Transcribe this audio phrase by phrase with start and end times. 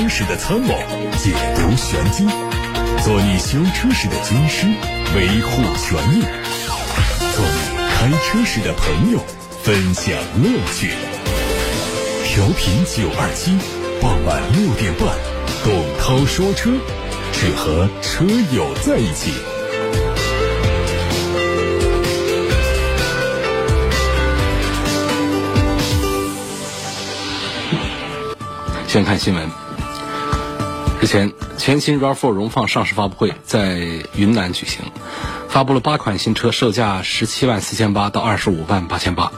[0.00, 0.72] 车时的参谋，
[1.18, 2.26] 解读玄机，
[3.04, 4.66] 做你修车时的军师，
[5.14, 6.22] 维护权益，
[7.34, 9.20] 做你开车时的朋友，
[9.62, 10.92] 分享乐趣。
[12.24, 13.58] 调频九二七，
[14.00, 15.14] 傍晚六点半，
[15.64, 16.70] 董涛说车，
[17.34, 18.24] 只和车
[18.54, 19.32] 友在一起。
[28.88, 29.69] 先看新闻。
[31.00, 34.84] 日前，全新 RAV4 荣放上市发布会在云南举行，
[35.48, 39.32] 发布了八款新车，售价十七万四千八到二十五万八千八。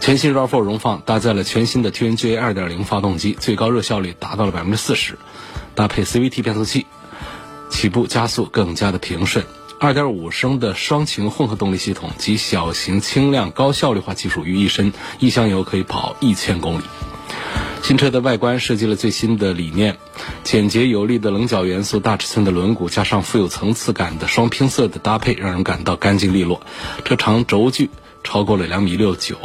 [0.00, 5.18] 全新 RAV4 荣放搭载了全新的 TNGA 2.0发动机，最高热效率达到了百分之四十，
[5.74, 6.86] 搭配 CVT 变速器，
[7.68, 9.44] 起步加速更加的平顺。
[9.78, 16.84] 2.5升的双擎混合动力系统及小型轻量高效率化技术于一身，一箱油可以跑一千公里。
[17.82, 19.96] 新车的外观设计了最新的理念，
[20.42, 26.60] 简洁有力的棱角元素、大尺寸的轮毂，加上富有层次感的双拼色的搭配，让人感到干净利落。
[27.04, 27.90] 车长轴距
[28.24, 29.36] 超过了两米六九，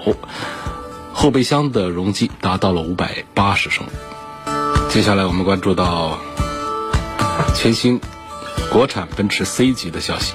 [1.13, 3.85] 后备箱的容积达到了五百八十升。
[4.89, 6.17] 接下来我们关注到
[7.55, 8.01] 全新
[8.71, 10.33] 国产奔驰 C 级的消息。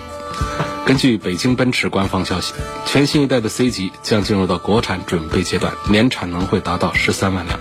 [0.87, 2.55] 根据北京奔驰官方消息，
[2.85, 7.59] 全新一代的 C 级将进入到国产准备阶段，年产能会达到十三万辆。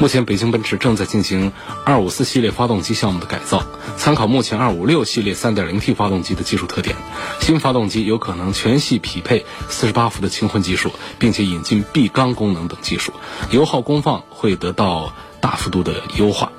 [0.00, 1.52] 目前，北京奔驰正在进行
[1.84, 3.62] 254系列发动机项目的改造，
[3.98, 6.96] 参考目前256系列 3.0T 发动机的技术特点，
[7.40, 13.12] 新发动机有可能全系匹配48伏的轻混技术，并且引进闭缸功能等技术，
[13.50, 15.12] 油耗功放会得到
[15.42, 16.50] 大幅度的优化。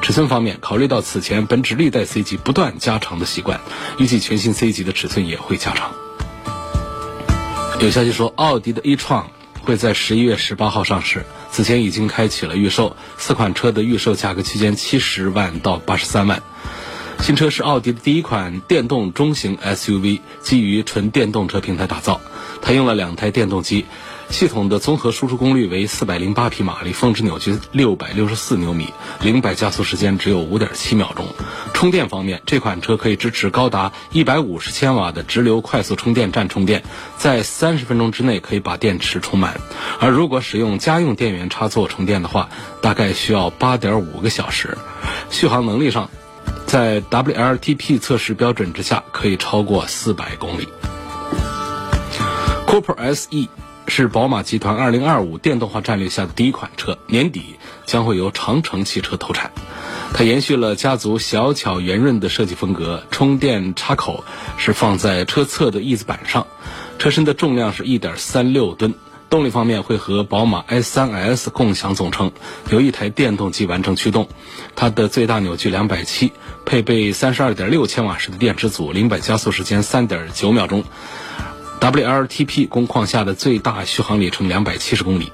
[0.00, 3.60] 尺寸方面，考虑到此前奔驰历代 C 级不断加长的习惯，
[3.98, 5.90] 预计全新 C 级的尺寸也会加长。
[7.78, 9.24] 有消息说，奥迪的 e-tron
[9.64, 16.42] 会在十一月十八号上市，此前已经开启了预售，四款车的预售价格区间七十万到八十三万。
[17.22, 22.20] 新车是奥迪的第一款电动中型 SUV，基于纯电动车平台打造，
[22.60, 23.86] 它用了两台电动机。
[24.28, 31.26] 系统的综合输出功率为四百零八匹马力，峰值扭矩六百六十四牛米，零百加速时间只有五点七秒钟。
[31.72, 36.82] 充电方面，这款车可以支持高达一百五十千瓦的直流快速充电站充电，
[37.16, 39.60] 在三十分钟之内可以把电池充满。
[40.00, 42.50] 而如果使用家用电源插座充电的话，
[42.82, 44.76] 大概需要八点五个小时。
[45.30, 46.10] 续航能力上，
[46.66, 50.68] 在 WLTP 测试标准之下，可以超过四百公里。
[52.66, 53.65] Cooper SE。
[53.88, 59.52] 是宝马集团2025电动化战略下的第一款车，年底将会由长城汽车投产。
[60.12, 64.24] 它延续了家族小巧圆润的设计风格，充电插口
[64.56, 66.46] 是放在车侧的翼子板上，
[66.98, 68.94] 车身的重量是一点三六吨。
[69.28, 72.30] 动力方面会和宝马 i3S 共享总成，
[72.70, 74.28] 由一台电动机完成驱动。
[74.76, 76.32] 它的最大扭矩两百七，
[76.64, 80.84] 配备三十二点六千瓦时的电池组，零百加速时间三点九秒钟。
[81.80, 85.32] WLTP 工况下的最大续航里程两百七十公里。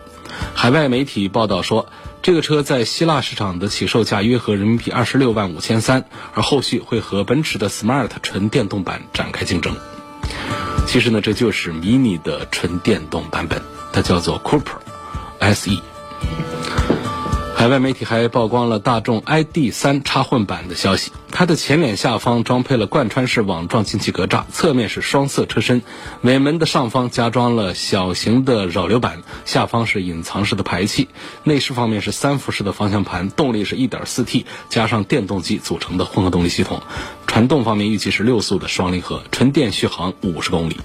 [0.54, 1.88] 海外媒体报道说，
[2.22, 6.04] 这个车在希腊市场的起售价约合人民币二十六万五千三，
[6.34, 9.76] 而后续会和奔驰的 Smart 纯电动版展开竞争。
[10.86, 14.78] 其实呢，这就是 Mini 的纯电动版本，它叫做 Cooper
[15.54, 15.80] SE。
[17.54, 25.82] 海外媒体还曝光了大众 ID.3 插混版的消息，它的前脸下方装配了贯穿式网状进气格栅，侧面是双色车身，
[26.20, 31.08] 尾门的上方加装了小型的扰流板，下方是隐藏式的排气。
[31.42, 36.82] 内饰方面是三辐式的方向盘，动力是一点四 T 加上电动机组成的混合动力系统，
[37.26, 40.76] 传动方面预计是六速的双离合，纯电续航五十公里。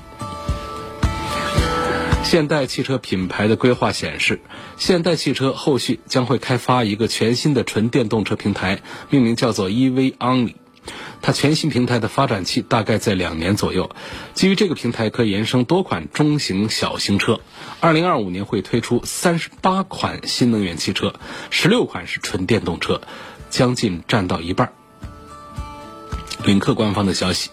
[2.29, 4.41] 现代汽车品牌的规划显示，
[4.77, 10.55] 现代汽车后续将会开发一个全新的纯电动车平台，命名叫做 EV Only。
[11.21, 13.91] 它全新平台的发展期大概在两年左右，
[14.33, 17.39] 基于这个平台可以延伸多款中型、小型车。
[17.79, 21.13] 二零二五年会推出三十八款新能源汽车，
[21.49, 22.99] 十六款是纯电动车，
[23.49, 24.73] 将近占到一半。
[26.43, 27.51] 领克官方的消息。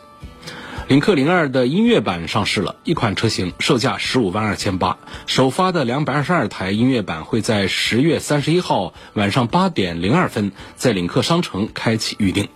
[0.86, 12.48] 领克零二的音乐版上市了，一款车型售价十五万二千八，首发的两百二十二台音乐版会在十月三十一号晚上八点零二分在领克商城开启预定。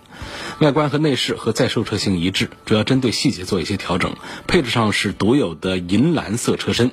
[0.58, 4.14] 外观和内饰和在售车型一致，主要针对细节做一些调整。
[4.46, 6.90] 配置上是独有的银蓝色车身。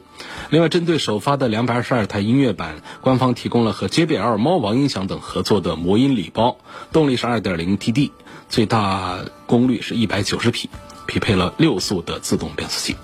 [0.52, 6.58] 另外，针对首发的两百二十二台音乐版，官方提供了和 JBL、猫王音响等合作的魔音礼包。
[6.94, 8.12] 动力是二点零 TD，
[8.48, 10.70] 最大功率是一百九十匹。
[11.06, 12.96] 匹配了六速的自动变速器。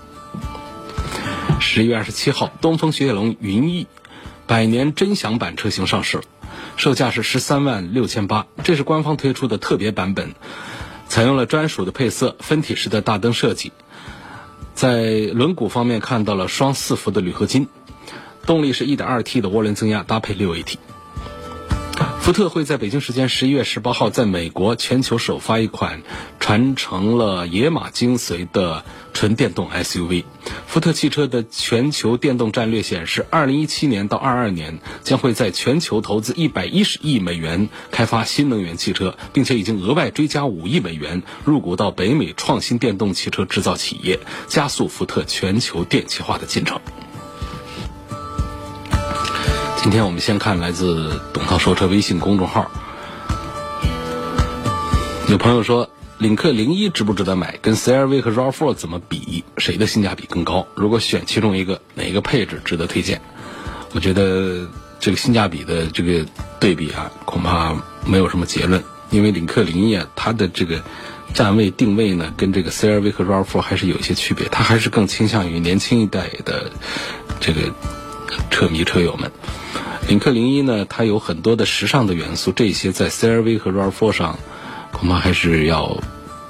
[1.60, 3.86] 十一月二十七号，东风雪铁龙云翼
[4.46, 6.20] 百年臻享版车型上市。
[6.76, 10.34] 售价是十三万六千八，这是官方推出的特别版本，
[11.06, 13.72] 采用了专属的配色，分体式的大灯设计。
[14.74, 15.02] 在
[15.32, 17.68] 轮毂方面看到了双四幅的铝合金，
[18.46, 20.76] 动力是一点二 T 的涡轮增压搭配六 AT。
[22.22, 26.04] 福特会在北京时间十一月十八号在美国全球首发一款
[26.38, 30.22] 传承了野马精髓的纯电动 SUV。
[30.68, 46.80] 福特汽车的全球电动战略显示，二零一七年到二二年将会在全球投资一百一十亿美元开发新能源汽车，并且已经额外追加五亿美元入股到北美创新电动汽车制造企业，加速福特全球电气化的进程。
[49.82, 52.70] 今天我们先看来自董涛说车微信公众号。
[55.28, 57.58] 有朋友说，领克零一值不值得买？
[57.60, 59.42] 跟 CRV 和 RAV4 怎么比？
[59.58, 60.68] 谁的性价比更高？
[60.76, 63.20] 如果选其中一个，哪一个配置值得推荐？
[63.92, 64.68] 我觉得
[65.00, 66.24] 这个性价比的这个
[66.60, 67.74] 对比啊，恐怕
[68.06, 68.84] 没有什么结论。
[69.10, 70.80] 因为领克零一啊，它的这个
[71.34, 74.46] 站位定位呢，跟这个 CRV 和 RAV4 还是有一些区别。
[74.48, 76.70] 它还是更倾向于年轻一代的
[77.40, 77.62] 这个
[78.50, 79.30] 车迷车友们。
[80.08, 84.38] 领克零一呢，它有很多的时尚的元素，这些在 CRV 和 RAV4 上
[84.90, 85.96] 恐怕还是要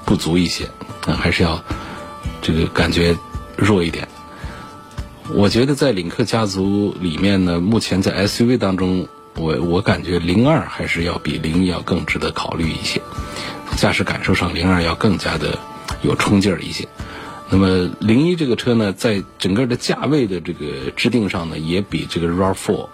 [0.05, 0.65] 不足一些，
[1.07, 1.63] 啊，还是要
[2.41, 3.17] 这个感觉
[3.57, 4.09] 弱一点。
[5.35, 9.07] 我觉得在领克家族里面呢，目前在 SUV 当中，
[9.37, 13.01] 我我感觉零二还是要比零一要更值得考虑一些，
[13.77, 15.59] 驾驶感受上零二要更加的
[16.03, 16.89] 有冲劲儿一些。
[17.53, 22.89] 那么零一这个车呢，在整个的价位的这个制定上呢，也比这个 RAV4。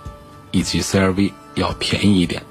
[0.50, 2.42] 以及 CRV 要便宜一点，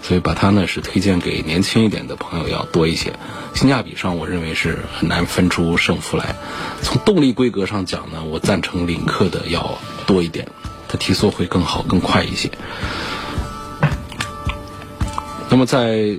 [0.00, 3.12] 所以把它呢是推荐给年轻一点的朋友要多一些。
[3.52, 6.36] 性价比上，我认为是很难分出胜负来。
[6.82, 9.76] 从动力规格上讲呢，我赞成领克的要
[10.06, 10.46] 多一点，
[10.86, 12.48] 它提速会更好、更快一些。
[15.50, 16.16] 那么在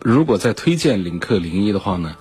[0.00, 2.16] 如果在推荐领克零一的话呢，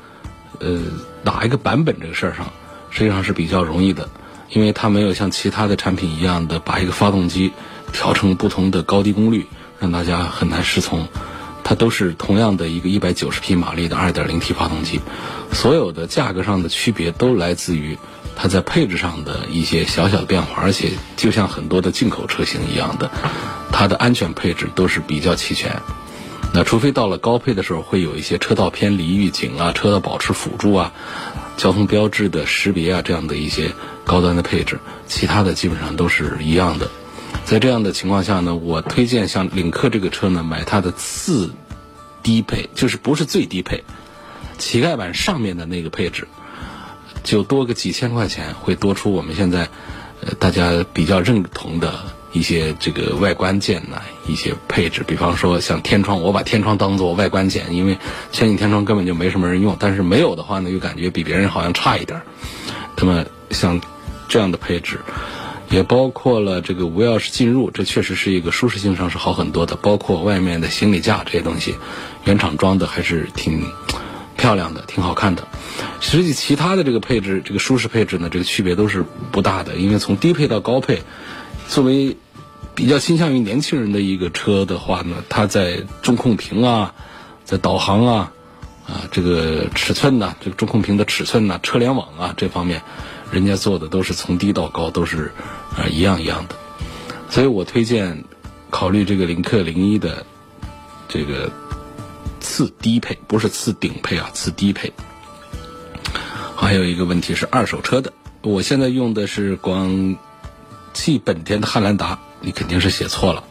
[0.60, 0.84] 呃，
[1.24, 2.52] 哪一个版本这个事儿上，
[2.90, 4.10] 实际上是比较容易的，
[4.50, 7.52] 因为它没有像其他的产品一样的把一个发动机。
[7.92, 9.48] 调成不同的高低功率，
[9.80, 11.08] 让大家很难适从。
[11.64, 15.02] 它都是同样的一个一百九十匹马力的二点零 T 发动机，
[15.52, 17.98] 所有的价格上的区别都来自于
[18.36, 20.62] 它在配置上的一些小小的变化。
[20.62, 23.10] 而且，就像很多的进口车型一样的，
[23.72, 25.82] 它的安全配置都是比较齐全。
[26.60, 30.92] 那除非到了高配的时候，会有一些车道偏离预警啊、车道保持辅助啊、
[31.56, 33.72] 交通标志的识别啊这样的一些
[34.04, 34.78] 高端的配置，
[35.08, 36.92] 其他的基本上都是一样的。
[37.46, 41.50] 在这样的情况下呢，我推荐像领克这个车呢，买它的次
[42.24, 43.86] 低配，就是不是最低配，
[44.58, 46.28] 乞丐版上面的那个配置，
[47.24, 49.70] 就多个几千块钱，会多出我们现在
[50.20, 51.98] 呃大家比较认同的
[52.32, 57.98] 一些这个外观件呢一些配置，比方说像天窗，我把天窗当做外观件，因为
[58.32, 62.22] 全景天窗根本就没什么人用，但是没有的话呢，又感觉比别人好像差一点。
[62.98, 63.80] 那么像
[64.28, 65.00] 这样的配置。
[65.72, 69.76] 也包括了这个无钥匙进入，这确实是一个舒适性上是好很多的。
[69.76, 71.76] 包括外面的行李架这些东西，
[72.24, 73.64] 原厂装的还是挺
[74.36, 75.48] 漂亮的，挺好看的。
[76.02, 79.76] 实际其他的这个配置，这个舒适配置呢，这个区别都是不大的。
[79.76, 81.04] 因为从低配到高配，
[81.70, 82.18] 作为
[82.76, 86.94] 比较倾向于年轻人的一个车的话呢，它在中控屏啊，
[87.46, 88.34] 在导航啊，
[88.88, 92.82] 啊这个尺寸呢，这个中控屏的尺寸呢，车联网啊这方面。
[93.32, 95.32] 人家做的都是从低到高，都是
[95.78, 96.56] 啊一样一样的，
[97.30, 98.24] 所以我推荐
[98.72, 100.26] 考虑这个领克零一的
[101.08, 101.52] 这个
[102.40, 104.92] 次低配，不是次顶配啊，次低配。
[106.56, 108.12] 还有一个问题是二手车的，
[108.42, 110.18] 我现在用的是广
[110.94, 113.44] 汽本田的汉兰达，你肯定是写错了，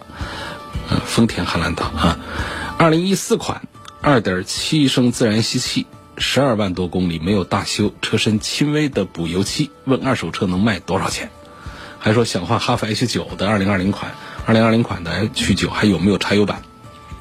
[0.88, 2.18] 呃，丰田汉兰达啊，
[2.78, 3.62] 二零一四款，
[4.00, 5.86] 二点七升自然吸气。
[6.20, 9.70] 十二万多公里没有大修，车身轻微的补油漆。
[9.84, 11.30] 问二手车能卖多少钱？
[12.00, 14.12] 还说想换哈弗 H 九的二零二零款，
[14.44, 16.62] 二零二零款的 H 九还有没有柴油版？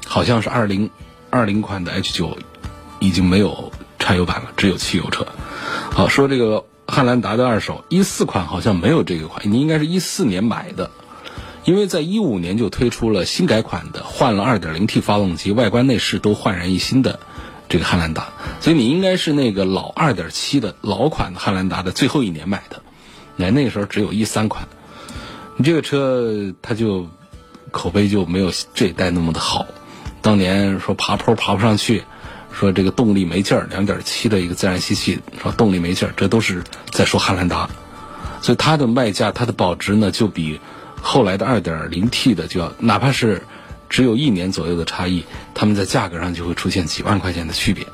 [0.04, 0.90] 好像是二零
[1.30, 2.36] 二零款的 H 九
[2.98, 5.26] 已经没有柴油版了，只有汽油车。
[5.92, 10.90] 好，说这个汉兰达的二手一四款好像没有这个款，你应该是一四年买的，
[11.64, 17.20] 因为在一五年就推出了新改款的，换了二点零 T 发动机，外观内饰都焕然一新的。
[17.70, 18.28] 这个汉兰达，
[18.62, 22.80] 所以你应该是那个老二点七的老款的汉兰达的最后一年买的，
[23.36, 24.66] 那那个时候只有一三款，
[25.58, 27.06] 你这个车它就
[27.70, 29.66] 口碑就没有这一代那么的好。
[30.22, 32.04] 当年说爬坡爬不上去，
[32.58, 37.70] 说这个动力没劲儿，两点七的一个自然吸气，说动力没劲儿，这都是在说汉兰达，
[38.42, 40.60] 所以它的卖价它的保值呢就比
[41.00, 43.42] 后来的二点零 T 的就要，哪怕是
[43.88, 45.24] 只有一年左右的差异，
[45.54, 47.86] 他们在价格上就会出现几万块钱的区别，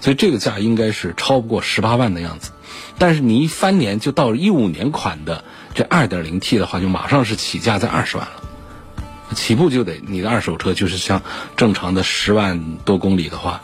[0.00, 2.52] 所以这个价应该是超不过十八万的样子。
[2.98, 5.42] 但是你一翻年就到一五年款的
[5.74, 11.22] 这二点零 T 的话，就马上是起价在二十万了，起步就得你的二手车就是像
[11.56, 13.62] 正常的十万多公里的话，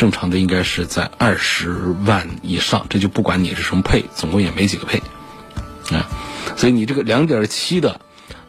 [0.00, 5.02] 正常的应该是在二十万以上，这就不管你是什么配，总共也没几个配，
[5.94, 6.08] 啊，
[6.56, 8.00] 所以你这个两点七的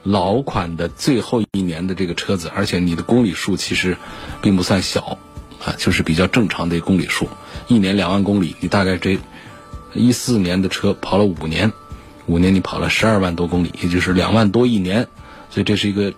[0.01, 3.98] 老款的最后一年的这个车子，而且你的公里数其实
[4.41, 5.17] 并不算小，
[5.65, 7.27] 啊，就是比较正常的公里数，
[7.67, 9.20] 一年两万公里，你大概这。
[9.93, 11.74] 一四年的车跑了五年，
[12.25, 15.10] 五年你跑了十二万多公里，也就是两万多一年，
[15.50, 16.13] 所以这是一个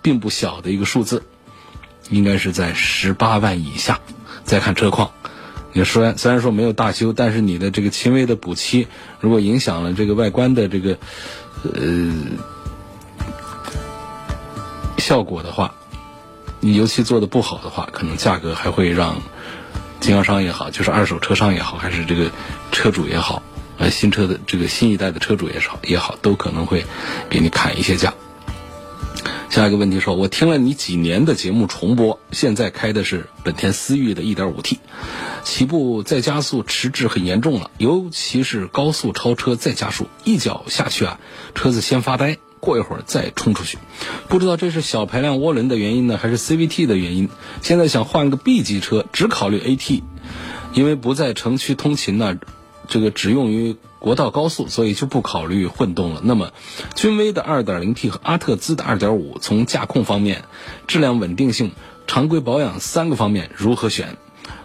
[0.00, 1.22] 并不小的一个数字，
[2.08, 4.00] 应该是在十八万以下。
[4.50, 5.12] 再看车况，
[5.72, 8.88] 你说虽然说没有大修，但是你的这个轻微的补漆，
[9.20, 10.98] 如果影响了这个外观的这个
[11.62, 12.12] 呃
[14.98, 15.74] 效果的话，
[16.58, 19.22] 你油漆做的不好的话，可能价格还会让。
[20.00, 22.30] 经销商也好，就是二手车商也好，还是这个
[22.72, 23.42] 车主也好，
[23.76, 26.86] 呃，新车的这个新一代的车主也好也好，都可能会
[27.28, 28.14] 给你砍一些价。
[29.48, 34.78] 下一个问题说，我听了你几年的节目重播，现在开的是本田思域的 1.5T，
[35.44, 41.18] 起步再加速迟滞很严重了，尤其是高速超车再加速，一脚下去啊，
[41.54, 42.38] 车子先发呆。
[42.60, 43.78] 过一会儿再冲出去，
[44.28, 47.30] 不知道这是小排量涡轮的原因呢，还是 CVT 的原因？
[47.62, 50.02] 现在想换个 B 级车，只考虑 AT，
[50.74, 52.36] 因为不在城区通勤呢，
[52.90, 56.20] 这个只用于国道高速，所以就不考虑混动了。
[56.22, 56.52] 那么，
[56.94, 60.44] 君威的 2.0T 和阿特兹的2.5，从驾控方面、
[60.86, 61.72] 质量稳定性、
[62.06, 64.18] 常规保养三个方面如何选？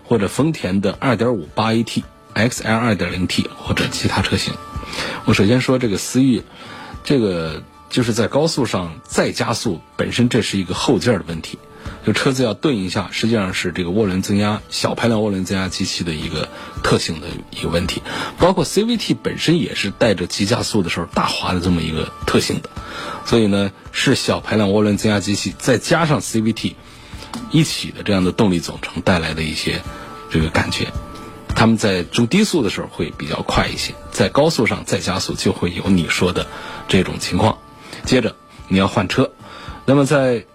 [0.04, 2.04] 或者丰田的2.5 8AT、
[2.36, 4.54] XL 2.0T 或者其他车型？
[5.24, 6.44] 我首先说这个思域，
[7.06, 7.64] 这个。
[7.88, 11.58] 就是在高速上再加速，本身这是一个后劲儿的问题，
[12.06, 16.50] 就车子要顿一下，实际上是这个涡轮增压小排量涡轮增压机器的一个
[16.84, 18.02] 特性的一个问题。
[18.38, 22.70] 包括 CVT 本身也是带着急加速的时候大滑的这么一个特性的，
[23.26, 26.76] 所以呢是小排量涡轮增压机器再加上 CVT
[27.52, 29.82] 一起的这样的动力总成带来的一些
[30.30, 30.88] 这个感觉，
[31.56, 36.46] 他们在中低速的时候会比较快一些，在高速上再加速就会有你说的
[36.88, 37.58] 这种情况。
[38.04, 38.36] 接着
[38.68, 39.32] 你要换车，
[39.86, 40.46] 那么在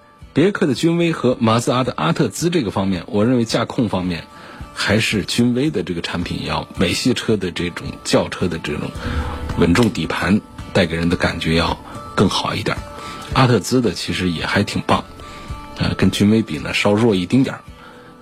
[0.40, 4.24] 别克的君威和马自达的阿特兹这个方面，我认为驾控方面
[4.72, 8.90] 还是君威的这个产品要美系车的这种轿车的这种
[9.58, 10.40] 稳重底盘
[10.72, 11.78] 带给人的感觉要
[12.14, 12.78] 更好一点。
[13.34, 15.04] 阿特兹的其实也还挺棒，
[15.76, 17.60] 呃，跟君威比呢稍弱一丁点儿。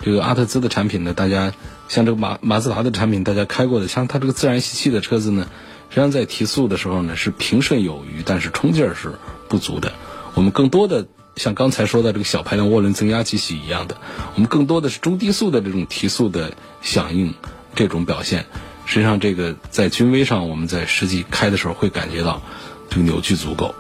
[0.02, 1.52] 这个阿特兹的产品呢，大家
[1.88, 5.46] 像这个马马自达的产品，大家开过的，像它这个自然吸气的车子呢。
[5.90, 9.12] 实际上，在提速的时候呢，是平顺有余，但是冲劲儿是
[9.48, 9.92] 不足的。
[10.34, 11.06] 我们更多的
[11.38, 13.96] 像刚才说的这个小排量涡轮增压机器一样的，
[14.34, 16.52] 我们更多的是中低速的这种提速的
[16.82, 17.32] 响应，
[17.74, 18.44] 这种表现。
[18.84, 22.42] 实际上，这个在君威上，我们在实际开的时候会感觉到
[22.90, 23.74] 这个扭矩足够。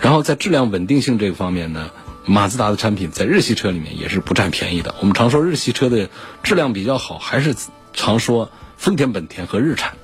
[0.00, 1.90] 然后在质量稳定性这个方面呢，
[2.24, 4.94] 马自达的产品在日系车里面也是不占便宜的。
[5.00, 6.08] 我们常说日系车的
[6.42, 7.54] 质量比较好，还是
[7.92, 9.94] 常说丰田、本田和日产。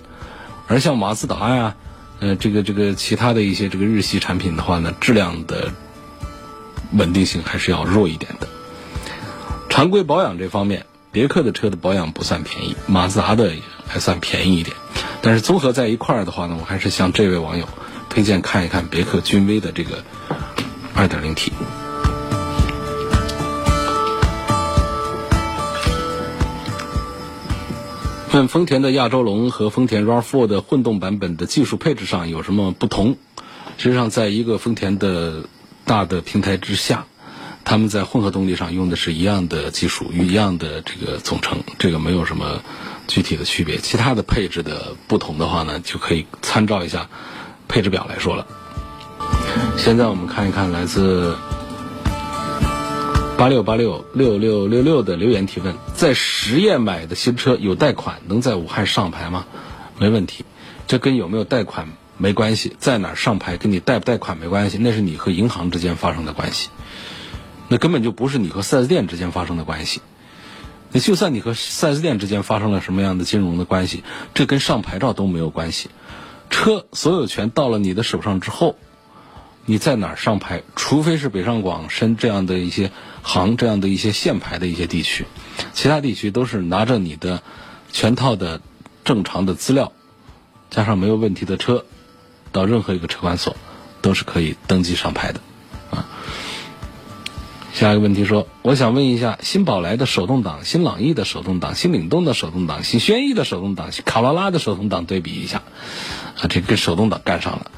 [0.66, 1.76] 而像马自达呀，
[2.20, 5.72] 呃，这个这个其他的一些这个日系产品的话呢，质量的
[6.92, 8.48] 稳定性还是要弱一点的。
[9.68, 13.52] 常规保养这方面，别克的车的保养不算便宜，马自达的
[13.86, 14.76] 还算便宜一点。
[15.22, 17.68] 但是综合在一块儿的话呢，我还是向这位网友
[18.08, 20.02] 推荐看一看别克君威的这个
[20.96, 21.52] 2.0T。
[28.32, 33.16] 问丰田的亚洲龙和丰田 RAV4 的混动版本的技术配置上有什么不同？
[33.78, 35.44] 实际上，在一个丰田的
[35.88, 37.06] 大的平台之下，
[37.64, 42.62] 他们在混合动力上用的是一样的技术与一样的这个总成，这个没有什么
[43.08, 43.78] 具体的区别。
[43.78, 47.08] 其他的配置的不同的话呢，就可以参照一下
[47.66, 48.46] 配置表来说了。
[49.76, 51.36] 现在我们看一看来自。
[53.38, 59.46] 八六八六六六六六的留言提问：在十堰买的新车有贷款，能在武汉上牌吗？
[59.96, 60.44] 没问题，
[60.88, 61.86] 这跟有没有贷款
[62.18, 66.68] 没关系，在哪儿上牌跟你贷不贷款没关系，那是你和银行之间发生的关系，
[67.68, 70.02] 那根本就不是你和 4S 店之间发生的关系。
[70.92, 75.88] 那就算你和 4S 店之间发生了什么样的金融的关系，这跟上牌照都没有关系。
[76.50, 78.76] 车所有权到了你的手上之后。
[79.70, 80.62] 你在哪儿上牌？
[80.76, 85.26] 除非是北上广深这样的一些行这样的一些限牌的一些地区，
[85.74, 87.42] 其他地区都是拿着你的
[87.92, 88.62] 全套的
[89.04, 89.92] 正常的资料，
[90.70, 91.84] 加上没有问题的车，
[92.52, 93.56] 到任何一个车管所
[94.00, 95.40] 都是可以登记上牌的。
[95.90, 96.06] 啊，
[97.72, 105.62] 下一个问题说，我想问一下，新宝来的手动挡、新朗逸的手动挡、新领动的手动挡、新轩逸的手动挡、卡罗拉的手动挡对比一下，
[106.38, 107.70] 啊，这跟手动挡干上了。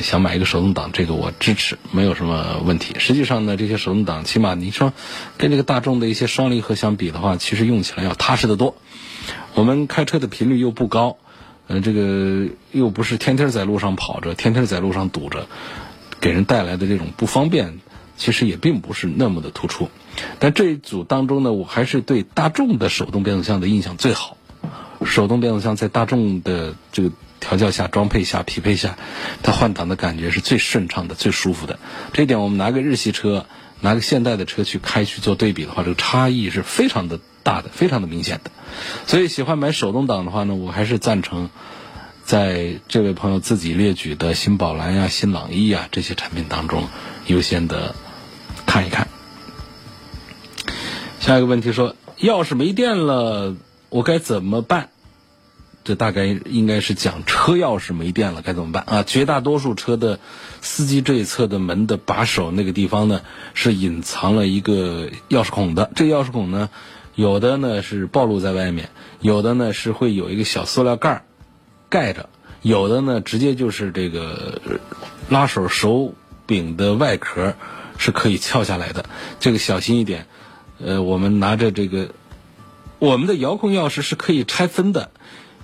[0.00, 2.94] 想买一个手动挡，这个我支持，没有什么问题。
[2.98, 4.94] 实际上呢，这些手动挡起码你说
[5.36, 8.76] 跟这个大众的一些双离合相比的话，其实用起来要踏实的多。
[9.52, 11.18] 我们开车的频率又不高，
[11.66, 15.46] 呃，这个又不是天天在路上跑着，天天在路上堵着，
[16.20, 17.78] 给人带来的这种不方便，
[18.16, 19.88] 其实也并不是那么的突出。
[20.38, 24.36] 但这一组当中呢，我还是对大众的手动变速箱的印象最好。
[25.04, 27.10] 手动变速箱在大众的这个。
[27.40, 28.96] 调教下、装配下、匹配下，
[29.42, 31.78] 它换挡的感觉是最顺畅的、最舒服的。
[32.14, 33.44] 这一点，我们拿个日系车、
[33.84, 38.50] 拿个现代的车去开去做对比的话，这个差异是非常的大的、非常的明显的。
[39.06, 41.50] 所以，喜欢买手动挡的话呢，我还是赞成
[42.24, 46.88] 在这位朋友自己列举的新宝来呀、新朗逸呀这些产品当中
[47.26, 47.94] 优先的
[48.64, 49.06] 看一看。
[51.20, 53.54] 下一个问题说，钥匙没电了，
[53.90, 54.88] 我该怎么办？
[55.84, 59.02] 这大概应该是讲车钥匙没电了该怎么办啊？
[59.02, 60.18] 绝大多数车的
[60.62, 63.20] 司机这一侧的门的把手那个地方呢，
[63.52, 65.90] 是隐藏了一个钥匙孔的。
[65.94, 66.70] 这个钥匙孔呢，
[67.14, 68.88] 有的呢是暴露在外面，
[69.20, 71.22] 有的呢是会有一个小塑料盖儿
[71.90, 72.30] 盖着，
[72.62, 74.80] 有的呢直接就是这个
[75.28, 76.14] 拉手手
[76.46, 77.54] 柄的外壳
[77.98, 79.04] 是可以撬下来的。
[79.38, 80.26] 这个小心一点。
[80.84, 82.08] 呃，我们拿着这个，
[82.98, 85.12] 我们的遥控钥匙是可以拆分的。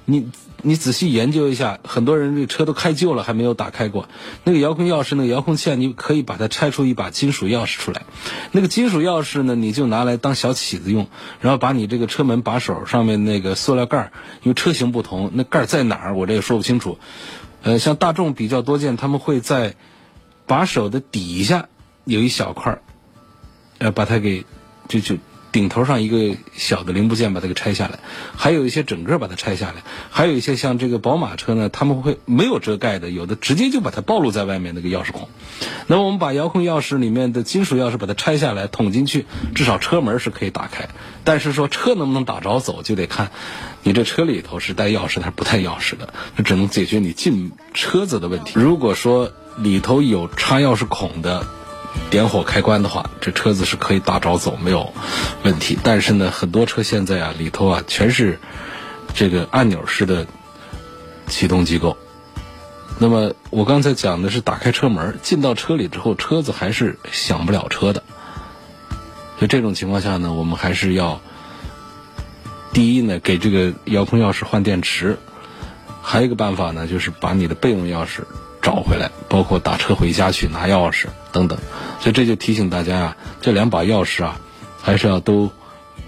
[0.05, 0.29] 你
[0.63, 4.09] 你仔细研究一下，很多人这车都开旧了，还没有打开过。
[4.45, 8.03] 那个遥控钥匙，那个遥控器，你可以把它拆出一把金属钥匙出来。
[8.51, 11.07] 那个金属钥匙呢，你就拿来当小起子用，
[11.41, 16.99] 然后把你这个车门把手上面那个塑料盖儿，因为车型不同，那盖儿在哪儿，我这也说不清楚。
[17.63, 19.75] 呃，像大众比较多见，他们会在
[20.47, 21.69] 把手的底下
[22.05, 22.83] 有一小块儿，
[23.79, 24.45] 呃，把它给
[24.89, 25.17] 就就。
[25.53, 27.99] 顶头上一个小的零部件把它给拆下来，
[28.37, 35.29] 还有一些整个把它拆下来，还有一些像这个宝马车呢，他们会没有遮盖的，有的直接就把它暴露在外面那个钥匙孔。
[35.89, 40.89] 那么我们把遥控钥匙里面的金属钥匙把它拆下来捅进去，至少车门是可以打开。
[41.25, 43.31] 但是说车能不能打着走，就得看
[43.83, 48.53] 你这车里头是带钥匙还是不带钥匙的，这只能解决你进车子的问题。
[48.55, 51.45] 如果说里头有插钥匙孔的。
[52.11, 54.93] 点火开关的话，这车子是可以打着走，没有
[55.43, 55.79] 问题。
[55.83, 58.39] 但是呢，很多车现在啊，里头啊全是
[59.15, 60.27] 这个按钮式的
[61.27, 61.97] 启动机构。
[62.99, 68.03] 那么我刚才讲的是打开车门，进到车里之后，车子还是响不了车的。
[69.39, 71.21] 所以这种情况下呢，我们还是要
[72.73, 75.15] 第一呢，给这个遥控钥匙换电池；
[76.03, 78.23] 还有一个办法呢，就是把你的备用钥匙。
[78.63, 81.57] 找回来，包括打车回家去拿钥匙等等，
[82.01, 84.41] 所以这就提醒大家啊，这两把钥匙啊，
[84.83, 85.49] 还是要都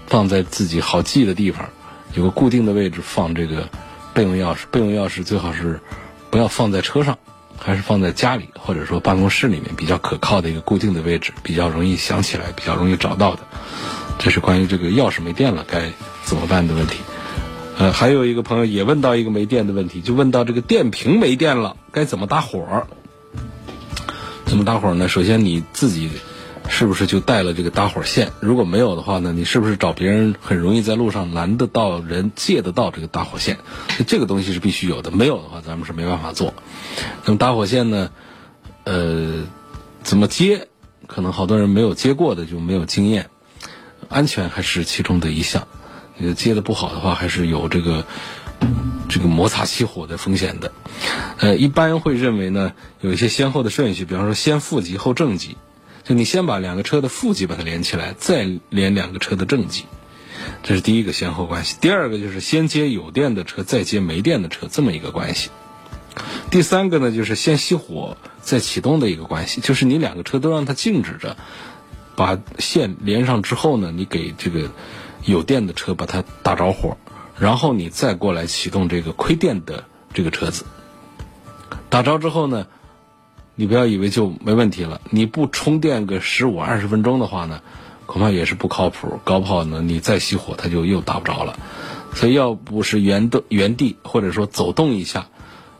[0.07, 1.69] 放在自己好记的地方，
[2.13, 3.69] 有个固定的位置放这个
[4.13, 4.65] 备用钥匙。
[4.69, 5.79] 备用钥匙最好是
[6.29, 7.17] 不要放在车上，
[7.57, 13.39] 还是放在家里或者说办公室里面比较可靠的一个固定的位置，比较容易想起来，比较容易找到的。
[14.19, 15.93] 这是关于这个钥匙没电了该
[16.25, 16.97] 怎么办的问题。
[17.77, 22.85] 呃，还有一个朋友也问到一个没电的问题，就问到这个电瓶没电了，该怎么打火？
[24.53, 25.07] 怎么搭火呢？
[25.07, 26.11] 首先你自己
[26.69, 28.31] 是不是就带了这个搭火线？
[28.39, 33.57] 如果没有的话呢，你是不是找别人很容易在路上拦得到人借得到这个搭火线？
[34.05, 36.53] 这个东西是必须有的，没有的话咱们是没办法做。
[37.25, 38.11] 那么搭火线呢？
[38.83, 39.41] 呃，
[40.03, 40.67] 怎么接？
[41.07, 43.31] 可能好多人没有接过的就没有经验，
[44.07, 45.67] 安全还是其中的一项。
[46.35, 48.05] 接的不好的话，还是有这个
[49.13, 50.71] 这个摩擦起火的风险的。
[51.37, 55.55] 呃，一般会认为呢，有一些先后的顺序，比方说先负极后正极，
[56.03, 59.85] 就你先把两个车的负极把它连起来，再连两个车的正极，
[60.63, 61.75] 这是第一个先后关系。
[61.79, 65.51] 第二个就是先接有电的车，再接没电的车，这么一个关系。
[66.49, 71.37] 第三个呢，就是先熄火再启动的一个关系，就是你两个车都让它静止着，
[72.15, 74.71] 把线连上之后呢，你给这个。
[75.25, 76.97] 有电的车把它打着火，
[77.37, 80.65] 然后你再过来启动这个亏电的这个车子。
[81.89, 82.67] 打着之后呢，
[83.55, 85.01] 你不要以为就没问题了。
[85.09, 87.61] 你不充电个十五二十分钟的话呢，
[88.05, 89.19] 恐怕也是不靠谱。
[89.23, 91.57] 高跑呢，你再熄火它就又打不着了。
[92.13, 95.27] 所以要不是原的原地或者说走动一下，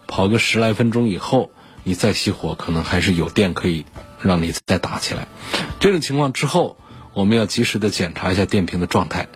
[0.08, 1.52] 跑个十来分钟以后，
[1.84, 3.86] 你再熄火，可能还是有电可以
[4.22, 5.28] 让你再打起来。
[5.80, 6.78] 这种情况之后。
[7.16, 9.28] 我们要及时的检查一下电瓶的状态，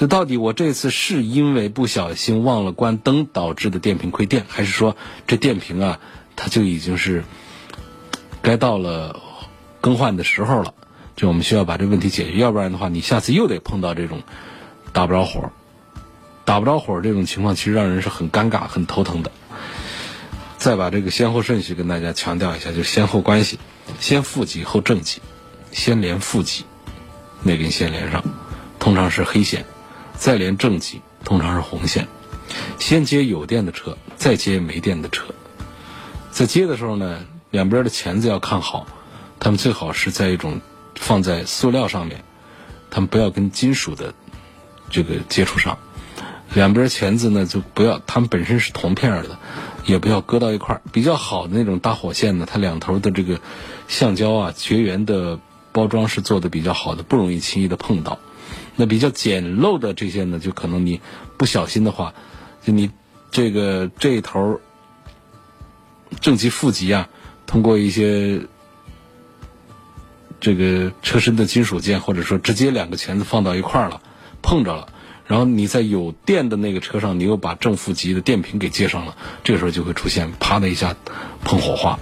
[0.00, 6.00] 这到底我这次是因为不小心忘了关灯导致的电瓶亏电，还是说这电瓶啊
[6.36, 7.22] 它就已经是
[8.40, 9.20] 该到了
[9.82, 10.72] 更换的时候了？
[11.16, 14.22] 就我们需要把这问题解决，要不然的话，你下次又得碰到这种
[14.94, 15.52] 打不着火、
[16.46, 19.30] 打不着火这种情况，其实让人是很尴尬、很头疼的。
[20.56, 23.58] 再把这个先后顺序跟大家强调一下，就是先后关系：
[23.98, 25.20] 先负极后正极，
[25.72, 26.64] 先连负极，
[27.42, 28.24] 那根线连上，
[28.78, 29.60] 通常是黑线；
[30.20, 32.06] 再连正极，通常是红线。
[32.78, 35.24] 先接有电的车，再接没电的车。
[36.30, 38.86] 在接的时候呢，两边的钳子要看好，
[39.38, 40.60] 它们最好是在一种
[40.94, 42.22] 放在塑料上面，
[42.90, 44.12] 它们不要跟金属的
[44.90, 45.78] 这个接触上。
[46.52, 49.38] 两边钳子呢，就不要，它们本身是铜片的，
[49.86, 50.82] 也不要搁到一块儿。
[50.92, 53.40] 比较好的那种搭火线呢，它两头的这个
[53.88, 55.40] 橡胶啊绝缘的
[55.72, 58.18] 包装是做的比较好的，不容易轻易的碰到。
[58.80, 61.00] 那比较简陋的这些呢，就可能你
[61.36, 62.14] 不小心的话，
[62.64, 62.90] 就你
[63.30, 64.58] 这个这一头。
[66.20, 67.08] 正极、负极啊，
[67.46, 68.40] 通过一些
[70.40, 74.02] 这个车身的金属件，或者说直接两个钳子放到一块儿了，
[74.42, 74.88] 碰着了，
[75.24, 80.96] 然后你在有电的那个车上，你又把正负极的电瓶给接上了，这个时候就会出现啪的一下
[81.44, 81.96] 碰火花，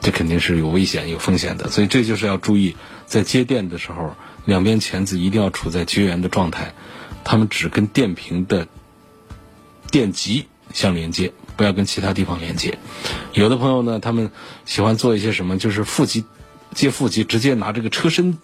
[0.00, 1.70] 这肯定是有危险、有风险的。
[1.70, 2.74] 所以这就是要注意，
[3.06, 6.72] 在接电的时候，两边钳子一定要处在绝缘的状态，
[7.24, 8.66] 它们只跟电瓶的
[9.90, 11.34] 电极相连接。
[11.56, 12.78] 不要跟其他地方连接。
[13.32, 14.30] 有的朋友呢，他们
[14.66, 16.26] 喜欢做一些什么，就是负极
[16.74, 18.36] 接负极，直接拿这个车身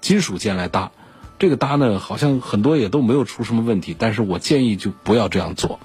[0.00, 0.90] 金属件来搭。
[1.38, 3.94] 这个搭呢，好像很多也都没有出什么问题。
[3.96, 5.78] 但是我建议就不要这样做，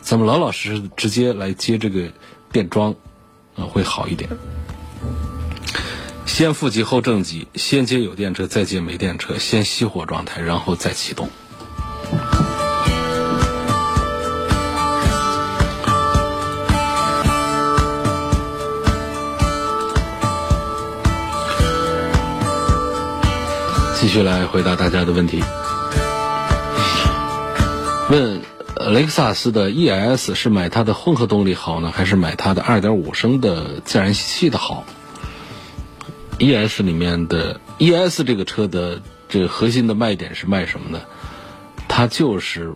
[0.00, 2.12] 咱们老老实实直接来接这个
[2.52, 2.94] 电桩，
[3.56, 4.30] 呃，会好一点。
[6.32, 11.28] 先负极后正极，先接有电车，再接没电车，先熄火状态，然后再启动。
[24.00, 25.44] 继续来回答大家的问题。
[28.08, 28.40] 问
[28.90, 34.86] 雷克萨斯的 ES 是买它的混合动力好呢，还是买它的2.5升的自然吸气的好
[36.42, 41.00] ？ES 里面的 ES 这个车的这个核心的卖点是卖什么呢？
[41.88, 42.74] 它就是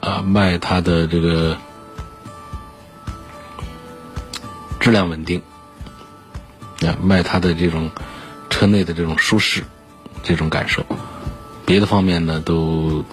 [0.00, 1.56] 啊卖它的这个
[4.80, 5.40] 质量稳定，
[6.82, 7.90] 啊卖它的这种
[8.50, 9.64] 车内的这种舒适。
[10.22, 10.84] 这种感受，
[11.64, 13.04] 别的方面呢都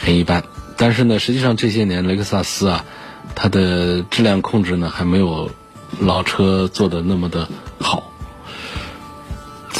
[0.00, 0.44] 很一般，
[0.76, 2.84] 但是呢，实际上这些年雷克萨斯啊，
[3.34, 5.50] 它的质量控制呢还没有
[5.98, 7.48] 老车做的那么的
[7.80, 8.09] 好。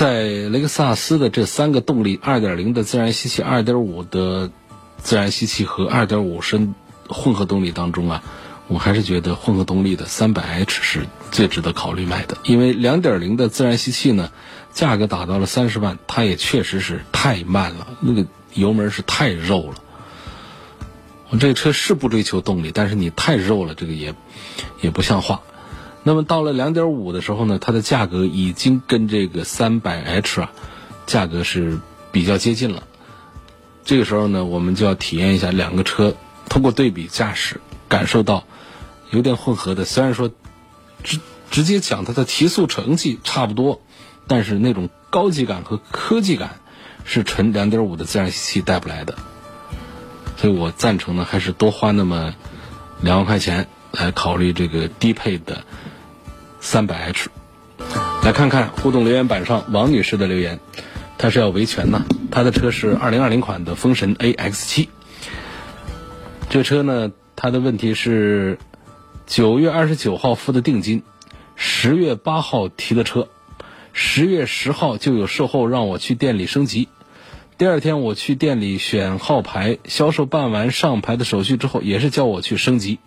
[0.00, 4.50] 在雷克萨斯的这三个动力：2.0的自然吸气、2.5的
[4.96, 6.74] 自然吸气和2.5升
[7.06, 8.22] 混合动力当中啊，
[8.66, 14.30] 我还是觉得混合动力的 300h 是最值得考虑买的，因为2.0的自然吸气呢。
[14.72, 19.74] 价格打到了三十万，它也确实是太慢了，那个油门是太肉了。
[21.28, 24.14] 我这个车是不追求动力，但是你太肉了，这个也
[24.80, 25.42] 也不像话。
[26.02, 30.52] 那么到了两点五的时候呢，它的价格已经跟这个三百 H 啊，
[31.06, 31.78] 价格是
[32.12, 32.84] 比较接近了。
[33.84, 36.14] 这个时候呢，我们就要体验一下两个车
[36.48, 38.44] 通过对比驾驶，感受到
[39.10, 40.30] 油电混合的，虽然说
[41.02, 41.18] 直
[41.50, 43.80] 直接讲它的提速成绩差不多。
[44.26, 46.60] 但是那种高级感和科技感，
[47.04, 49.16] 是纯两点五的自然吸气带不来的，
[50.36, 52.36] 所以我赞成呢，还是多花那么
[53.00, 55.64] 两万块钱来考虑这个低配的
[56.60, 57.30] 三百 H。
[58.22, 60.60] 来看看互动留言板上王女士的留言，
[61.16, 64.88] 她是要维权呢，她的车是二零二零款的风神 AX 七，
[66.50, 68.58] 这车呢，她的问题是
[69.26, 71.02] 九月二十九号付的定金，
[71.56, 73.28] 十月八号提的车。
[73.92, 76.88] 十月十号就有售后让我去店里升级，
[77.60, 83.00] 第二天我去店里选号牌，销售办完上牌的手续之后，也是叫我去升级。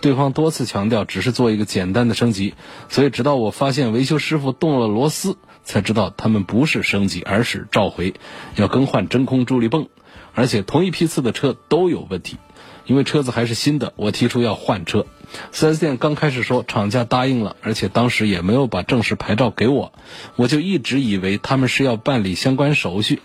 [0.00, 2.54] 对方多次强调只是做一个简单的升级，
[2.88, 8.14] 所以直到我发现维修师傅动了螺丝，才知道他们不是升级，而是召回，
[8.54, 9.88] 要更换真空助力泵，
[10.34, 12.36] 而且同一批次的车都有问题。
[12.84, 15.06] 因为车子还是新的，我提出要换车。
[15.52, 19.92] 4S 店刚开始说厂家答应了，而且当时也没有把正式牌照给我，
[20.36, 23.20] 我就一直以为他们是要办理相关手续。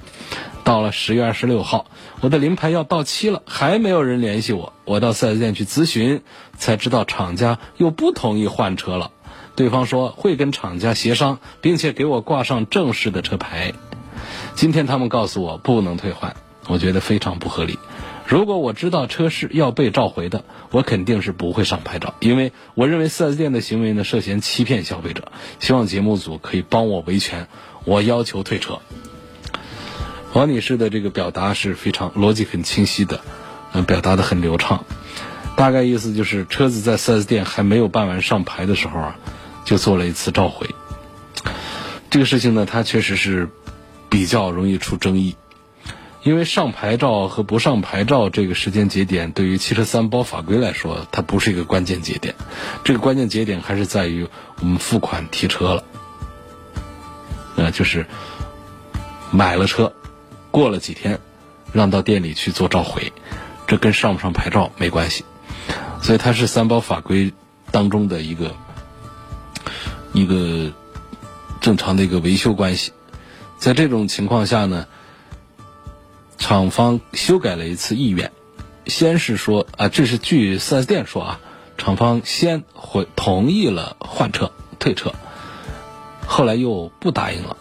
[0.64, 1.88] 到了十月二十六号，
[2.22, 4.74] 我的临牌要到期了，还没有人联系我。
[4.86, 6.22] 我到 4S 店去咨询，
[6.58, 9.12] 才知道厂家又不同意换车了。
[9.56, 13.74] 对方说会跟厂家协商，并且给我挂上正式的车牌。
[14.56, 16.36] 今天他们告诉我不能退换，
[16.68, 17.78] 我觉得非常不合理。
[18.26, 25.32] 如果我知道车是要被召回的，我肯定是不会上牌照，因为我认为 4S 店的行为呢涉嫌欺骗消费者。
[25.60, 27.48] 希望节目组可以帮我维权，
[27.84, 28.80] 我要求退车。
[30.34, 33.20] 王女士的这个表达是非常逻辑很清晰的，
[33.74, 34.86] 嗯，表达的很流畅。
[35.58, 39.16] 大概意思就是，车子在 4S 店还没有办完上牌的时候啊，
[39.66, 40.68] 就做了一次召回。
[42.10, 43.50] 这个事情呢，它确实是
[44.10, 45.36] 比较容易出争议，
[46.24, 52.36] 因为上牌照和不上牌照这个时间节点，对于汽车三包法规来说，它不是一个关键节点。
[52.86, 54.28] 这个关键节点还是在于
[54.62, 55.84] 我们付款提车了，
[57.58, 58.06] 呃，就是
[59.30, 59.94] 买了车。
[60.52, 61.20] 过了几天，
[61.72, 63.14] 让到店里去做召回，
[63.68, 65.24] 这跟上不上牌照没关系，
[66.02, 67.34] 所以它是三包法规
[67.72, 68.54] 当中的一个
[70.12, 70.74] 一个
[71.62, 72.92] 正常的一个维修关系。
[73.58, 74.88] 在这种情况下呢，
[76.38, 78.32] 厂方修改了一次意愿，
[78.88, 81.40] 先是说啊，这是据四 S 店说啊，
[81.78, 85.14] 厂方先回同意了换车退车，
[86.28, 87.56] 后来又不答应了，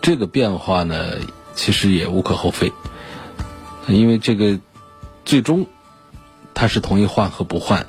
[0.00, 1.16] 这个变化呢？
[1.54, 2.72] 其实也无可厚非，
[3.88, 4.58] 因为这个
[5.24, 5.66] 最终
[6.54, 7.86] 他是同意换和不换，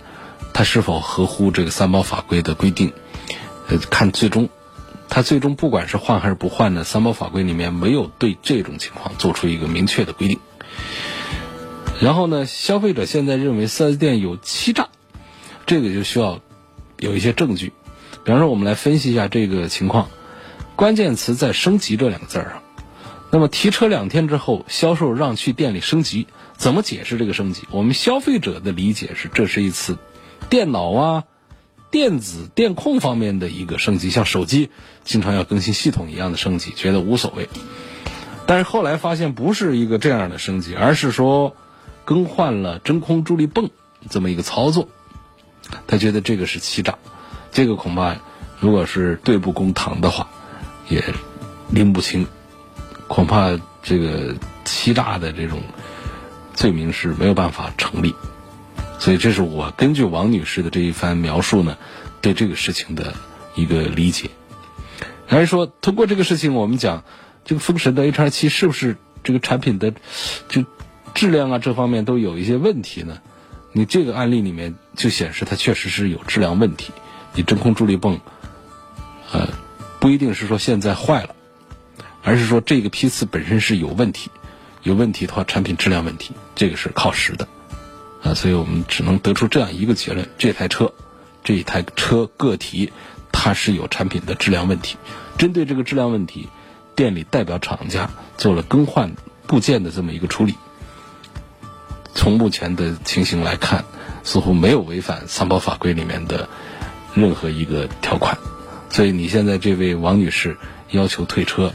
[0.54, 2.94] 他是否合乎这个三包法规的规定？
[3.68, 4.50] 呃，看最终
[5.10, 10.40] 他最终不管是换还是不换呢，三包法规里面没有对这种情况做出一个明确的规定。
[12.02, 14.90] 然后呢，消费者现在认为四 S 店有欺诈，
[15.66, 16.42] 这个就需要
[16.98, 17.72] 有一些证据。
[18.26, 20.10] 比方说，我们来分析一下这个情况，
[20.76, 22.63] 关键词在“升级”这两个字儿上。
[23.34, 27.64] 那么提车两天之后，销售让去店里升级，怎么解释这个升级？
[27.72, 29.98] 我们消费者的理解是，这是一次
[30.52, 31.24] 电脑啊、
[31.90, 34.70] 电子电控方面的一个升级，像手机
[35.04, 37.50] 经常要更新系统一样的升级，觉得无所谓。
[38.46, 41.56] 但是后来发现不是一个这样的升级，而是说
[42.06, 43.72] 更换了真空助力泵
[44.12, 44.90] 这么一个操作，
[45.88, 47.00] 他觉得这个是欺诈，
[47.52, 48.16] 这个恐怕
[48.60, 50.30] 如果是对簿公堂的话，
[50.88, 51.04] 也
[51.72, 52.28] 拎不清。
[53.08, 54.36] 恐怕这个
[54.66, 55.62] 欺诈的这种
[56.54, 58.14] 罪名是没有办法成立，
[59.00, 61.78] 所以这是我根据王女士的这一番描述呢，
[62.22, 63.14] 对这个事情的
[63.56, 64.30] 一个理解。
[65.28, 67.04] 还是说，通过这个事情，我们讲
[67.46, 69.94] 这个风神的 HR 七是不是这个产品的
[70.48, 70.64] 就
[71.14, 73.20] 质量啊这方面都有一些问题呢？
[73.72, 76.92] 你这个案例里面就显示它确实是有质量问题。
[77.34, 78.20] 你真空助力泵，
[79.32, 79.50] 呃，
[80.00, 81.36] 不一定是说现在坏了。
[82.24, 84.32] 而是说这个批次本身是有问题，
[84.82, 87.48] 有问题的话，产品质量问题，这个是靠实的，
[88.24, 90.94] 啊，所以我们只能得出这样一个结论：这台车，
[91.44, 92.94] 这一台车个体，
[93.32, 94.98] 它是有产品的质量问题。
[95.38, 96.48] 针对这个质量问题，
[96.96, 100.56] 店里代表厂家做了更换部件的这么一个处理。
[102.16, 103.84] 从目前的情形来看，
[104.24, 106.48] 似乎没有违反三包法规里面的
[107.14, 108.38] 任何一个条款，
[108.90, 110.56] 所以你现在这位王女士
[110.92, 111.74] 要求退车。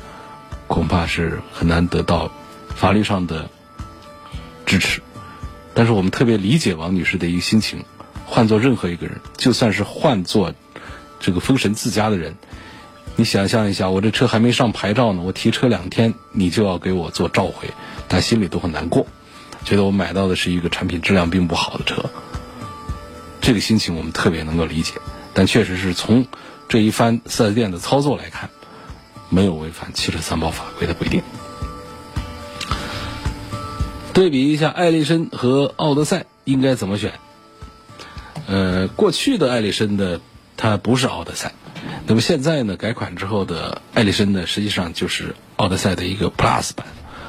[0.68, 2.31] 恐怕是很难得到
[2.76, 3.50] 法律上的
[4.64, 5.00] 支持，
[5.74, 7.85] 但是我们特别理解王女士的一个心情。
[8.31, 10.52] 换做任何一个人，就算是换做
[11.18, 12.37] 这个封神自家的人，
[13.16, 17.70] 你想象一下，我这车还没上牌照呢，我提车两天，你就要给我做召回，
[18.07, 19.07] 他心里都很难过，
[19.64, 22.04] 觉得我买到的是一个产品质量并不好的车。
[23.40, 24.92] 这个心情我们特别能够理解，
[25.33, 26.26] 但确实是从
[26.68, 28.50] 这一番四 S 店的操作来看。
[29.28, 31.22] 没有违反汽车三包法规的规定。
[34.12, 37.12] 对比一下艾力绅和奥德赛应该怎么选？
[38.46, 40.20] 呃，过去的艾力绅的
[40.56, 41.52] 它不是奥德赛，
[42.06, 46.86] 那么现在呢改款之后的艾力绅呢，实际上就是奥德赛的一个 Plus 版。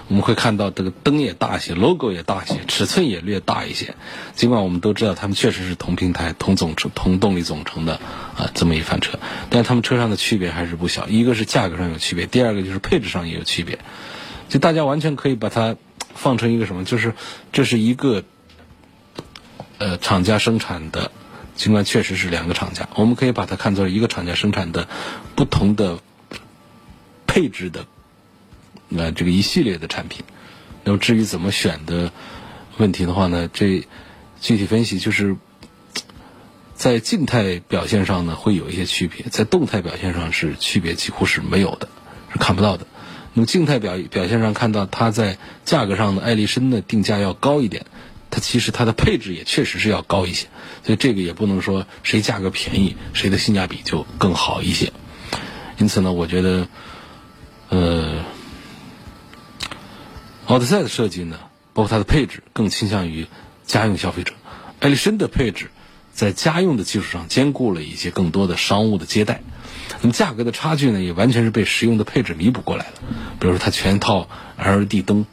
[0.10, 3.94] 我们会看到这个灯也大一些，logo 也大一些，尺寸也略大一些。
[4.36, 8.02] 尽管我们都知道他们确实是同平台、同总成、同动力总成的
[8.36, 9.20] 啊这么一番车，
[9.52, 11.08] 但他们车上的区别还是不小。
[11.08, 13.78] 一个是价格上有区别，第二个就是配置上也有区别。
[14.50, 15.76] 就大家完全可以把它
[16.16, 16.84] 放成一个什么？
[16.84, 17.14] 就是
[17.52, 18.24] 这是一个
[19.78, 21.12] 呃厂家生产的，
[21.56, 24.88] 尽管确实是两个厂家，我们可以把它看作一个厂家生产的
[25.36, 26.00] 不同的
[27.28, 27.86] 配置的。
[28.90, 30.24] 那这个一系列的产品，
[30.84, 32.12] 那么至于怎么选的
[32.78, 33.88] 问题的话呢，这
[34.42, 35.36] 具体分析就是
[36.74, 41.88] 在静态表现上呢会有一些区别，在动态表现上是区别几乎是没有的，
[42.32, 42.88] 是看不到的。
[43.34, 47.86] 那么静态表表现上看到它在价格上的爱丽绅的定价要高一点，
[48.32, 50.48] 它其实它的配置也确实是要高一些，
[50.84, 54.92] 所以这个也不能说谁价格便宜谁的性价比就更好一些。
[55.78, 56.68] 因此呢，我觉得，
[57.70, 57.99] 呃。
[60.50, 61.38] 奥德赛的设计呢，
[61.74, 63.28] 包括它的配置，更倾向于
[63.68, 64.34] 家用消费者。
[64.80, 65.70] 艾力绅的配置
[66.12, 69.42] 在家用的基础上兼顾了一些更多的商务的接待。
[70.02, 72.94] 那么价格的差距呢，也完全是被实用的配置弥补过来了。
[73.40, 75.28] 比如说它全套 LED 灯，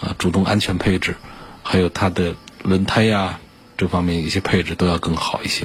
[0.00, 1.14] 啊，主动安全配置，
[1.62, 3.38] 还有它的轮胎呀
[3.76, 5.64] 这方面一些配置都要更好一些。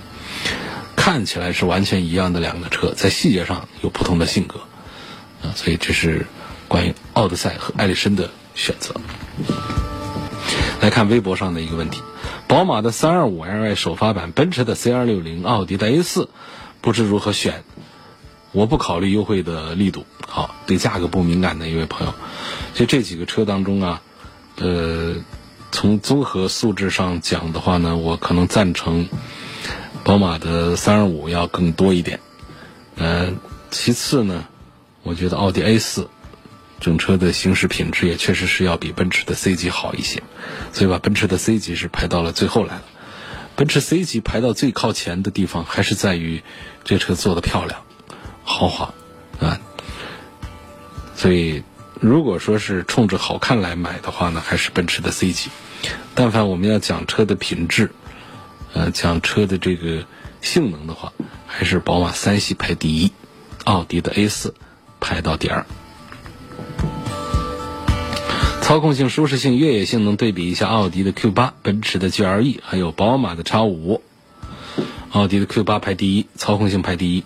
[0.95, 4.59] 看起来是完全一样的两个车，在细节上有不同的性格，
[5.41, 6.27] 啊，所以这是
[6.67, 8.95] 关于奥德赛和艾力绅的选择。
[10.81, 12.01] 来看微博上的一个问题：
[12.47, 16.27] 宝马的 325Li 首发版、奔驰的 C260、奥迪的 A4，
[16.81, 17.63] 不知如何选？
[18.51, 20.05] 我不考虑优惠的力度。
[20.27, 22.13] 好，对价格不敏感的一位朋友，
[22.73, 24.01] 就这几个车当中啊，
[24.57, 25.15] 呃，
[25.71, 29.07] 从综合素质上讲的话呢，我可能赞成
[30.03, 32.19] 宝马的325要更多一点。
[32.95, 33.33] 呃，
[33.69, 34.45] 其次呢，
[35.03, 36.07] 我觉得奥迪 A4。
[36.82, 40.24] 整车的行驶品质也确实是要比奔驰的 C 级好一些，
[40.74, 42.84] 所以把奔驰的 C 级是排到了最后来了。
[43.56, 46.41] 奔驰 C 级排到最靠前的地方，还是在于
[46.84, 47.84] 这车做的漂亮、
[48.44, 48.94] 豪华
[49.39, 49.62] 啊。
[51.15, 51.62] 所以，
[52.00, 55.52] 如果说是冲着好看来买的话呢，还是奔驰的 C 级。
[56.15, 57.91] 但凡我们要讲车的品质，
[58.74, 60.06] 呃，讲车的这个
[60.41, 61.13] 性能的话，
[61.46, 63.12] 还是宝马三系排第一，
[63.65, 64.56] 奥迪的 A 四
[65.00, 65.63] 排到第二。
[68.71, 74.01] 操控性、舒适性、越野性能对比一下奥迪的 Q 八、奔驰的 GLE，还有宝马的 X 五。
[75.12, 77.25] 奥迪的 Q 八排第一，操控性排第一。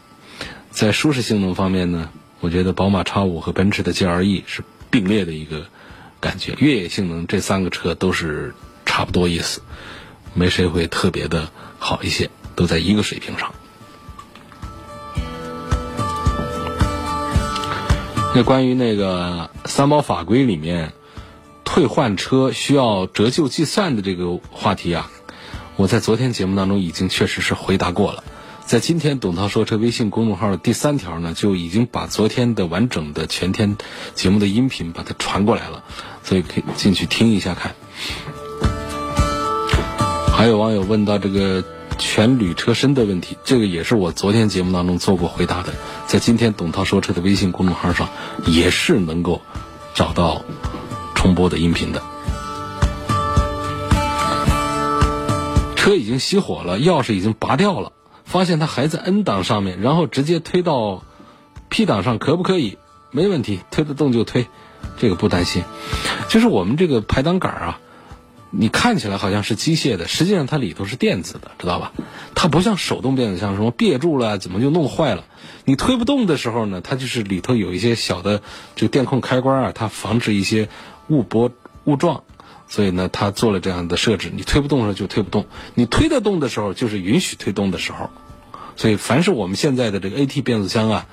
[0.71, 5.67] 在舒适性能方面呢，我觉得宝马 X 五和奔驰的 GLE 是并列的一个
[6.19, 6.55] 感觉。
[6.57, 9.61] 越野性能这三个车都是差不多意思，
[10.33, 13.53] 没谁会特别的好一些，都在一个水平上。
[18.33, 20.93] 那关于那个三包法规里面。
[21.65, 25.11] 退换车需要折旧计算的这个话题啊，
[25.75, 28.23] 我在昨天节目当中已经确实是回答过了。
[28.65, 33.77] 在今天董涛说车微信公众号的第三条呢，就已经把昨天的完整的全天
[34.13, 35.83] 节目的音频把它传过来了，
[36.23, 37.75] 所以可以进去听一下看。
[40.31, 41.63] 还有网友问到这个
[41.97, 45.73] 全铝车身的问题，这个也是我昨天节目当中做过回答的，
[46.07, 48.09] 在今天董涛说车的微信公众号上
[48.47, 49.41] 也是能够
[49.93, 50.43] 找到。
[51.25, 52.03] 重播的音频的，
[55.75, 57.93] 车已经熄火了，钥匙已经拔掉了，
[58.25, 61.01] 发现它还在 N 档上面，然后直接推到
[61.67, 62.77] P 档上，可不可以？
[63.09, 64.45] 没问题，推得动就推，
[64.99, 65.63] 这个不担心。
[66.29, 67.79] 就是我们这个排挡杆啊，
[68.51, 71.91] 你看起来好像是机械的，实际上它里头是电子的，知道吧？
[72.35, 75.23] 它不像手动变速箱，什么别住了怎么就弄坏了？
[75.63, 78.43] 你推不动的时候呢，它就是里头有一些小的
[78.75, 80.69] 这个电控开关啊，它防止一些。
[81.07, 81.51] 误拨
[81.83, 82.23] 误撞，
[82.67, 84.31] 所以呢，他做了这样的设置。
[84.33, 88.09] 你推不动的时候就推不动，你推得动的时候就是允许推动的时候。
[88.75, 91.07] 所以，凡是我们现在的这个 AT 变速箱啊，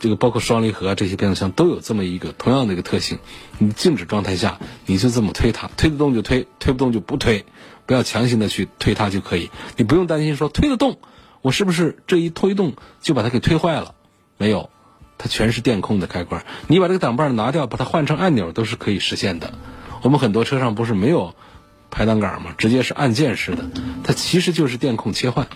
[0.00, 3.18] 这个包括双离合啊这些变速箱都有这么一个同样的一个特性。
[3.58, 7.44] 你静止状态下，你就这么推它，推得动就推，推不动就不推，
[7.86, 9.50] 不要强行的去推它就可以。
[9.76, 10.98] 你不用担心说推得动，
[11.42, 13.94] 我是不是这一推动就把它给推坏了？
[14.36, 14.70] 没有。
[15.22, 19.52] 它全是电控的开关，你把这个挡把拿掉，把它换成按钮都是可以实现的。
[20.00, 21.34] 我们很多车上不是没有
[21.90, 22.54] 排挡杆吗？
[22.56, 23.68] 直接是按键式的，
[24.02, 25.46] 它其实就是电控切换。